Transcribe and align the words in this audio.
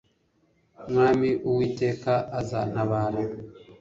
mwami 0.91 1.29
uwiteka, 1.49 2.13
azantabara 2.39 3.21